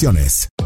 [0.00, 0.59] condiciones.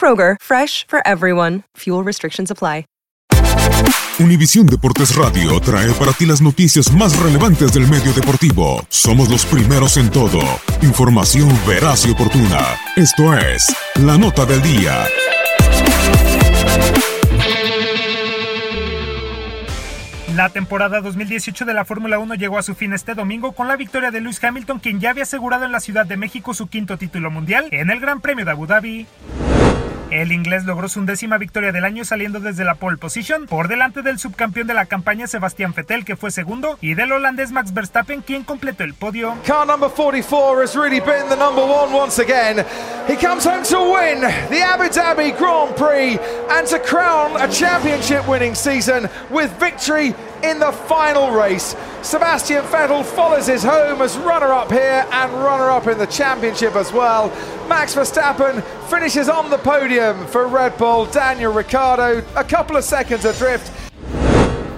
[0.00, 1.64] Kroger, fresh for everyone.
[1.76, 2.84] Fuel restrictions apply.
[4.18, 8.84] Univisión Deportes Radio trae para ti las noticias más relevantes del medio deportivo.
[8.90, 10.40] Somos los primeros en todo.
[10.82, 12.60] Información veraz y oportuna.
[12.96, 15.06] Esto es La Nota del Día.
[20.34, 23.76] La temporada 2018 de la Fórmula 1 llegó a su fin este domingo con la
[23.76, 26.98] victoria de Lewis Hamilton, quien ya había asegurado en la Ciudad de México su quinto
[26.98, 29.06] título mundial en el Gran Premio de Abu Dhabi.
[30.10, 34.02] El inglés logró su undécima victoria del año saliendo desde la pole position por delante
[34.02, 38.20] del subcampeón de la campaña Sebastián Vettel que fue segundo y del holandés Max Verstappen
[38.22, 39.36] quien completó el podio.
[39.46, 42.66] Car number 44 has really been the number one once again.
[43.06, 46.18] He comes home to win the Abu Dhabi Grand Prix
[46.50, 51.76] and to crown a championship winning season with victory in the final race.
[52.02, 56.74] Sebastian Vettel follows his home as runner up here and runner up in the championship
[56.74, 57.30] as well.
[57.70, 61.06] Max Verstappen finishes on the podium for Red Bull.
[61.06, 63.70] Daniel Ricciardo a couple of seconds adrift.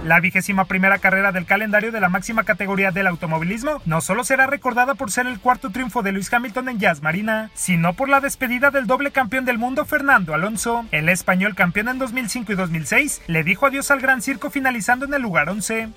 [0.04, 4.46] La vigésima primera carrera del calendario de la máxima categoría del automovilismo no solo será
[4.46, 8.20] recordada por ser el cuarto triunfo de Luis Hamilton en Jazz Marina, sino por la
[8.20, 10.84] despedida del doble campeón del mundo Fernando Alonso.
[10.90, 15.14] El español campeón en 2005 y 2006 le dijo adiós al Gran Circo finalizando en
[15.14, 15.88] el lugar 11.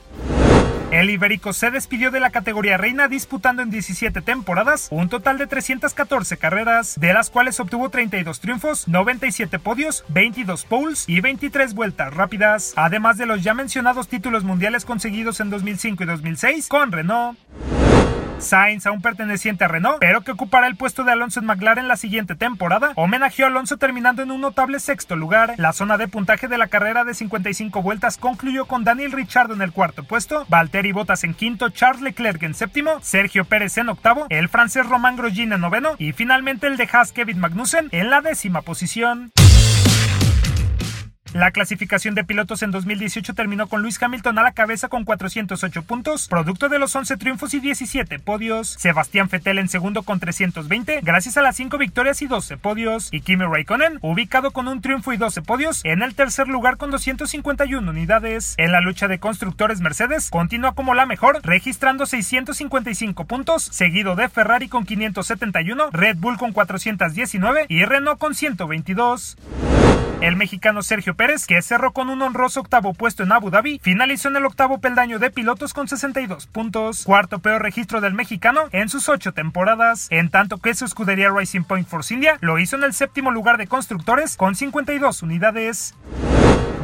[0.95, 5.45] El ibérico se despidió de la categoría reina disputando en 17 temporadas un total de
[5.45, 12.13] 314 carreras, de las cuales obtuvo 32 triunfos, 97 podios, 22 poles y 23 vueltas
[12.13, 17.37] rápidas, además de los ya mencionados títulos mundiales conseguidos en 2005 y 2006 con Renault.
[18.39, 21.97] Sainz, aún perteneciente a Renault, pero que ocupará el puesto de Alonso en McLaren la
[21.97, 25.55] siguiente temporada, homenajeó a Alonso terminando en un notable sexto lugar.
[25.57, 29.61] La zona de puntaje de la carrera de 55 vueltas concluyó con Daniel Ricciardo en
[29.61, 34.27] el cuarto puesto, Valtteri Bottas en quinto, Charles Leclerc en séptimo, Sergio Pérez en octavo,
[34.29, 38.21] el francés Román Grosjean en noveno y finalmente el de Haas Kevin Magnussen en la
[38.21, 39.31] décima posición.
[41.35, 45.83] La clasificación de pilotos en 2018 terminó con Luis Hamilton a la cabeza con 408
[45.83, 48.69] puntos, producto de los 11 triunfos y 17 podios.
[48.79, 53.09] Sebastián Vettel en segundo con 320, gracias a las 5 victorias y 12 podios.
[53.11, 56.89] Y Kimi Raikkonen, ubicado con un triunfo y 12 podios, en el tercer lugar con
[56.89, 58.55] 251 unidades.
[58.57, 64.29] En la lucha de constructores Mercedes, continúa como la mejor, registrando 655 puntos, seguido de
[64.29, 69.35] Ferrari con 571, Red Bull con 419 y Renault con 122.
[70.21, 74.29] El mexicano Sergio Pérez, que cerró con un honroso octavo puesto en Abu Dhabi, finalizó
[74.29, 78.89] en el octavo peldaño de pilotos con 62 puntos, cuarto peor registro del mexicano en
[78.89, 82.83] sus ocho temporadas, en tanto que su escudería Racing Point Force India lo hizo en
[82.83, 85.93] el séptimo lugar de constructores con 52 unidades.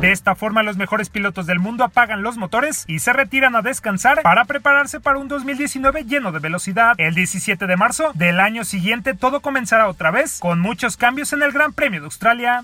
[0.02, 3.62] De esta forma, los mejores pilotos del mundo apagan los motores y se retiran a
[3.62, 6.96] descansar para prepararse para un 2019 lleno de velocidad.
[6.98, 11.44] El 17 de marzo del año siguiente todo comenzará otra vez con muchos cambios en
[11.44, 12.64] el Gran Premio de Australia.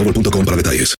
[0.45, 1.00] para detalles.